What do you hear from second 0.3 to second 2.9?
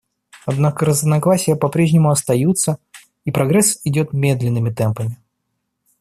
Однако разногласия по-прежнему остаются,